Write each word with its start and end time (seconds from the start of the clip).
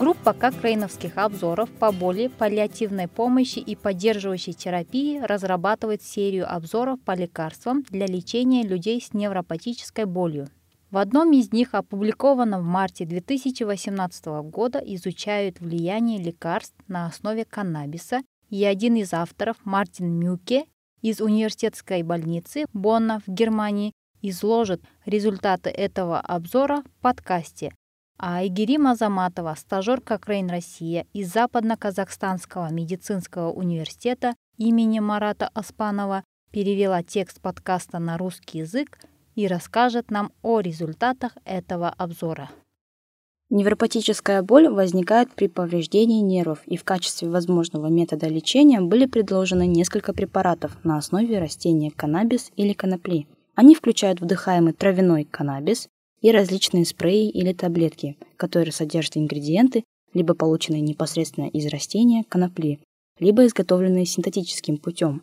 Группа 0.00 0.32
кокрейновских 0.32 1.18
обзоров 1.18 1.68
по 1.72 1.92
боли, 1.92 2.28
паллиативной 2.28 3.06
помощи 3.06 3.58
и 3.58 3.76
поддерживающей 3.76 4.54
терапии 4.54 5.18
разрабатывает 5.18 6.00
серию 6.02 6.50
обзоров 6.50 6.98
по 7.02 7.14
лекарствам 7.14 7.82
для 7.90 8.06
лечения 8.06 8.62
людей 8.62 9.02
с 9.02 9.12
невропатической 9.12 10.06
болью. 10.06 10.48
В 10.90 10.96
одном 10.96 11.32
из 11.32 11.52
них, 11.52 11.74
опубликованном 11.74 12.62
в 12.62 12.64
марте 12.64 13.04
2018 13.04 14.24
года, 14.44 14.78
изучают 14.78 15.60
влияние 15.60 16.18
лекарств 16.18 16.76
на 16.88 17.04
основе 17.04 17.44
каннабиса, 17.44 18.22
и 18.48 18.64
один 18.64 18.96
из 18.96 19.12
авторов, 19.12 19.58
Мартин 19.64 20.18
Мюке, 20.18 20.64
из 21.02 21.20
университетской 21.20 22.02
больницы 22.04 22.64
Бонна 22.72 23.20
в 23.26 23.30
Германии, 23.30 23.92
изложит 24.22 24.80
результаты 25.04 25.68
этого 25.68 26.20
обзора 26.20 26.84
в 26.86 27.02
подкасте. 27.02 27.74
А 28.22 28.40
Айгерим 28.40 28.86
Азаматова, 28.86 29.54
стажерка 29.56 30.18
Крейн 30.18 30.50
Россия 30.50 31.06
из 31.14 31.32
Западно-Казахстанского 31.32 32.70
медицинского 32.70 33.50
университета 33.50 34.34
имени 34.58 34.98
Марата 35.00 35.48
Аспанова, 35.54 36.22
перевела 36.52 37.02
текст 37.02 37.40
подкаста 37.40 37.98
на 37.98 38.18
русский 38.18 38.58
язык 38.58 38.98
и 39.36 39.46
расскажет 39.46 40.10
нам 40.10 40.32
о 40.42 40.60
результатах 40.60 41.32
этого 41.46 41.88
обзора. 41.88 42.50
Невропатическая 43.48 44.42
боль 44.42 44.68
возникает 44.68 45.32
при 45.32 45.48
повреждении 45.48 46.20
нервов, 46.20 46.60
и 46.66 46.76
в 46.76 46.84
качестве 46.84 47.30
возможного 47.30 47.86
метода 47.86 48.28
лечения 48.28 48.82
были 48.82 49.06
предложены 49.06 49.66
несколько 49.66 50.12
препаратов 50.12 50.76
на 50.84 50.98
основе 50.98 51.38
растения 51.38 51.90
каннабис 51.90 52.52
или 52.56 52.74
конопли. 52.74 53.26
Они 53.54 53.74
включают 53.74 54.20
вдыхаемый 54.20 54.74
травяной 54.74 55.24
каннабис 55.24 55.88
и 56.20 56.30
различные 56.30 56.84
спреи 56.84 57.28
или 57.28 57.52
таблетки, 57.52 58.16
которые 58.36 58.72
содержат 58.72 59.16
ингредиенты, 59.16 59.84
либо 60.12 60.34
полученные 60.34 60.80
непосредственно 60.80 61.46
из 61.46 61.66
растения 61.66 62.24
конопли, 62.28 62.80
либо 63.18 63.46
изготовленные 63.46 64.06
синтетическим 64.06 64.76
путем. 64.76 65.22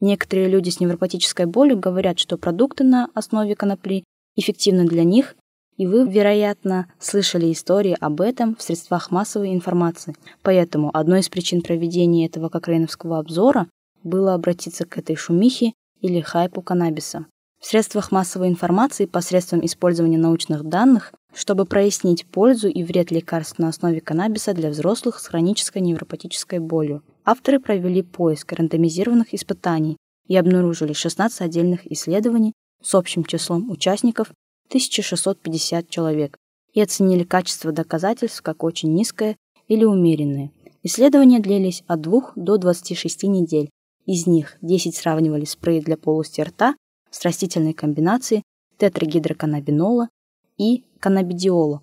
Некоторые 0.00 0.48
люди 0.48 0.70
с 0.70 0.80
невропатической 0.80 1.46
болью 1.46 1.78
говорят, 1.78 2.18
что 2.18 2.38
продукты 2.38 2.84
на 2.84 3.08
основе 3.14 3.56
конопли 3.56 4.04
эффективны 4.36 4.86
для 4.86 5.02
них, 5.02 5.34
и 5.76 5.86
вы, 5.86 6.08
вероятно, 6.08 6.92
слышали 6.98 7.52
истории 7.52 7.96
об 7.98 8.20
этом 8.20 8.56
в 8.56 8.62
средствах 8.62 9.10
массовой 9.10 9.52
информации. 9.52 10.14
Поэтому 10.42 10.90
одной 10.96 11.20
из 11.20 11.28
причин 11.28 11.62
проведения 11.62 12.26
этого 12.26 12.48
кокрейновского 12.48 13.18
обзора 13.18 13.68
было 14.02 14.34
обратиться 14.34 14.84
к 14.84 14.98
этой 14.98 15.16
шумихе 15.16 15.72
или 16.00 16.20
хайпу 16.20 16.62
каннабиса 16.62 17.26
в 17.60 17.66
средствах 17.66 18.12
массовой 18.12 18.48
информации 18.48 19.06
посредством 19.06 19.64
использования 19.64 20.18
научных 20.18 20.64
данных, 20.64 21.12
чтобы 21.34 21.64
прояснить 21.64 22.24
пользу 22.24 22.68
и 22.68 22.82
вред 22.84 23.10
лекарств 23.10 23.58
на 23.58 23.68
основе 23.68 24.00
каннабиса 24.00 24.54
для 24.54 24.70
взрослых 24.70 25.18
с 25.18 25.26
хронической 25.26 25.82
невропатической 25.82 26.60
болью. 26.60 27.02
Авторы 27.24 27.60
провели 27.60 28.02
поиск 28.02 28.52
рандомизированных 28.52 29.34
испытаний 29.34 29.96
и 30.28 30.36
обнаружили 30.36 30.92
16 30.92 31.40
отдельных 31.40 31.90
исследований 31.90 32.52
с 32.82 32.94
общим 32.94 33.24
числом 33.24 33.70
участников 33.70 34.28
1650 34.68 35.88
человек 35.90 36.36
и 36.74 36.80
оценили 36.80 37.24
качество 37.24 37.72
доказательств 37.72 38.42
как 38.42 38.62
очень 38.62 38.94
низкое 38.94 39.36
или 39.66 39.84
умеренное. 39.84 40.52
Исследования 40.82 41.40
длились 41.40 41.82
от 41.86 42.00
2 42.02 42.32
до 42.36 42.56
26 42.56 43.24
недель. 43.24 43.68
Из 44.06 44.26
них 44.26 44.56
10 44.62 44.94
сравнивали 44.94 45.44
спрей 45.44 45.80
для 45.80 45.96
полости 45.96 46.40
рта 46.40 46.76
с 47.10 47.22
растительной 47.22 47.72
комбинацией 47.72 48.42
тетрагидроканнабинола 48.76 50.08
и 50.56 50.84
каннабидиола. 51.00 51.82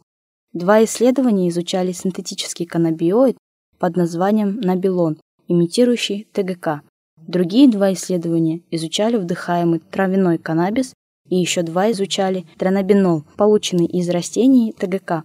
Два 0.53 0.83
исследования 0.85 1.49
изучали 1.49 1.91
синтетический 1.91 2.65
каннабиоид 2.65 3.37
под 3.77 3.97
названием 3.97 4.59
набилон, 4.61 5.17
имитирующий 5.47 6.27
ТГК. 6.31 6.81
Другие 7.27 7.69
два 7.69 7.93
исследования 7.93 8.61
изучали 8.71 9.17
вдыхаемый 9.17 9.79
травяной 9.79 10.37
каннабис 10.37 10.93
и 11.27 11.35
еще 11.35 11.63
два 11.63 11.91
изучали 11.91 12.45
транабинол, 12.57 13.23
полученный 13.35 13.85
из 13.85 14.09
растений 14.09 14.73
ТГК. 14.73 15.23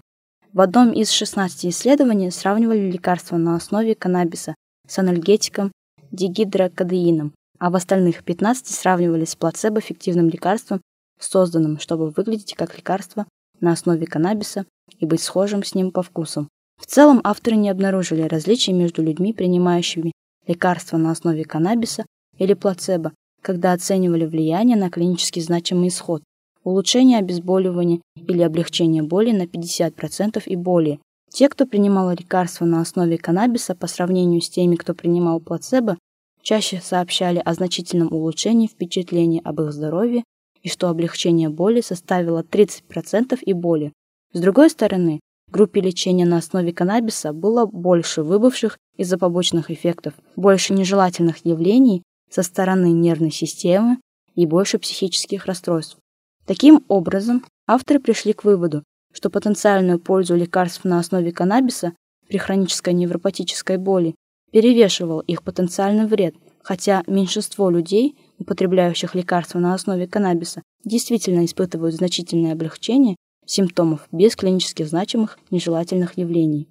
В 0.52 0.60
одном 0.60 0.90
из 0.90 1.10
16 1.10 1.66
исследований 1.66 2.30
сравнивали 2.30 2.90
лекарства 2.90 3.36
на 3.36 3.54
основе 3.54 3.94
каннабиса 3.94 4.54
с 4.88 4.98
анальгетиком 4.98 5.70
дигидрокадеином, 6.10 7.34
а 7.60 7.70
в 7.70 7.76
остальных 7.76 8.24
15 8.24 8.66
сравнивали 8.66 9.24
с 9.24 9.36
плацебо-эффективным 9.36 10.28
лекарством, 10.28 10.80
созданным, 11.20 11.78
чтобы 11.78 12.10
выглядеть 12.10 12.54
как 12.54 12.76
лекарство 12.76 13.26
на 13.60 13.72
основе 13.72 14.06
каннабиса 14.06 14.64
и 14.98 15.06
быть 15.06 15.22
схожим 15.22 15.62
с 15.62 15.74
ним 15.74 15.92
по 15.92 16.02
вкусам. 16.02 16.48
В 16.78 16.86
целом 16.86 17.20
авторы 17.22 17.56
не 17.56 17.68
обнаружили 17.68 18.22
различий 18.22 18.72
между 18.72 19.02
людьми, 19.02 19.34
принимающими 19.34 20.12
лекарства 20.46 20.96
на 20.96 21.10
основе 21.10 21.44
каннабиса 21.44 22.06
или 22.38 22.54
плацебо, 22.54 23.12
когда 23.42 23.74
оценивали 23.74 24.24
влияние 24.24 24.78
на 24.78 24.88
клинически 24.88 25.40
значимый 25.40 25.88
исход, 25.88 26.22
улучшение 26.64 27.18
обезболивания 27.18 28.00
или 28.16 28.40
облегчение 28.40 29.02
боли 29.02 29.32
на 29.32 29.42
50% 29.42 30.42
и 30.46 30.56
более. 30.56 30.98
Те, 31.30 31.50
кто 31.50 31.66
принимал 31.66 32.10
лекарства 32.10 32.64
на 32.64 32.80
основе 32.80 33.18
каннабиса 33.18 33.74
по 33.74 33.86
сравнению 33.86 34.40
с 34.40 34.48
теми, 34.48 34.76
кто 34.76 34.94
принимал 34.94 35.40
плацебо, 35.40 35.98
чаще 36.42 36.80
сообщали 36.80 37.40
о 37.44 37.54
значительном 37.54 38.12
улучшении 38.12 38.66
впечатления 38.66 39.40
об 39.40 39.60
их 39.60 39.72
здоровье 39.72 40.24
и 40.62 40.68
что 40.68 40.88
облегчение 40.88 41.48
боли 41.48 41.80
составило 41.80 42.42
30% 42.42 43.38
и 43.40 43.52
более. 43.52 43.92
С 44.32 44.40
другой 44.40 44.70
стороны, 44.70 45.20
в 45.48 45.52
группе 45.52 45.80
лечения 45.80 46.24
на 46.24 46.36
основе 46.36 46.72
каннабиса 46.72 47.32
было 47.32 47.66
больше 47.66 48.22
выбывших 48.22 48.78
из-за 48.96 49.18
побочных 49.18 49.70
эффектов, 49.70 50.14
больше 50.36 50.74
нежелательных 50.74 51.44
явлений 51.44 52.02
со 52.30 52.42
стороны 52.42 52.92
нервной 52.92 53.32
системы 53.32 53.98
и 54.34 54.46
больше 54.46 54.78
психических 54.78 55.46
расстройств. 55.46 55.98
Таким 56.46 56.84
образом, 56.88 57.44
авторы 57.66 57.98
пришли 57.98 58.32
к 58.32 58.44
выводу, 58.44 58.84
что 59.12 59.30
потенциальную 59.30 59.98
пользу 59.98 60.36
лекарств 60.36 60.84
на 60.84 60.98
основе 60.98 61.32
каннабиса 61.32 61.94
при 62.28 62.38
хронической 62.38 62.94
невропатической 62.94 63.76
боли 63.76 64.14
перевешивал 64.50 65.20
их 65.20 65.42
потенциальный 65.42 66.06
вред, 66.06 66.34
хотя 66.62 67.02
меньшинство 67.06 67.70
людей, 67.70 68.16
употребляющих 68.38 69.14
лекарства 69.14 69.58
на 69.58 69.74
основе 69.74 70.06
каннабиса, 70.06 70.62
действительно 70.84 71.44
испытывают 71.44 71.94
значительное 71.94 72.52
облегчение 72.52 73.16
симптомов 73.46 74.06
без 74.12 74.36
клинически 74.36 74.82
значимых 74.82 75.38
нежелательных 75.50 76.16
явлений. 76.16 76.68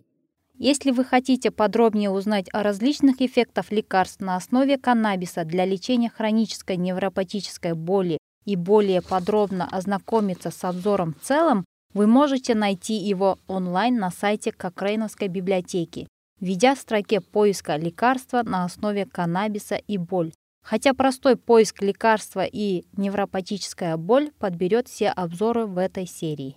Если 0.61 0.91
вы 0.91 1.05
хотите 1.05 1.51
подробнее 1.51 2.09
узнать 2.09 2.47
о 2.51 2.63
различных 2.63 3.21
эффектах 3.21 3.71
лекарств 3.71 4.19
на 4.19 4.35
основе 4.35 4.77
каннабиса 4.77 5.45
для 5.45 5.65
лечения 5.65 6.09
хронической 6.09 6.75
невропатической 6.75 7.73
боли 7.73 8.17
и 8.45 8.57
более 8.57 9.01
подробно 9.01 9.67
ознакомиться 9.71 10.51
с 10.51 10.63
обзором 10.65 11.13
в 11.13 11.25
целом, 11.25 11.63
вы 11.93 12.07
можете 12.07 12.55
найти 12.55 12.95
его 12.95 13.39
онлайн 13.47 13.97
на 13.97 14.11
сайте 14.11 14.51
Кокрейновской 14.51 15.29
библиотеки 15.29 16.07
введя 16.39 16.75
в 16.75 16.79
строке 16.79 17.21
поиска 17.21 17.77
лекарства 17.77 18.43
на 18.43 18.65
основе 18.65 19.05
каннабиса 19.05 19.75
и 19.75 19.97
боль. 19.97 20.31
Хотя 20.61 20.93
простой 20.93 21.35
поиск 21.35 21.81
лекарства 21.81 22.45
и 22.45 22.85
невропатическая 22.97 23.97
боль 23.97 24.31
подберет 24.39 24.87
все 24.87 25.09
обзоры 25.09 25.65
в 25.65 25.77
этой 25.77 26.05
серии. 26.05 26.55